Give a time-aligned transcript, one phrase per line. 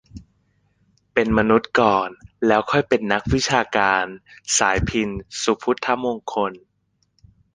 [1.13, 2.09] "เป็นมนุษย์ก่อน
[2.47, 4.05] แล้วค่อยเป็นนักวิชาการ"-
[4.57, 5.09] สายพิณ
[5.41, 6.53] ศุพุทธมงคล